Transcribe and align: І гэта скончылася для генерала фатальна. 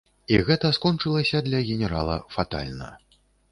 І 0.35 0.37
гэта 0.47 0.71
скончылася 0.77 1.43
для 1.49 1.61
генерала 1.69 2.19
фатальна. 2.39 2.91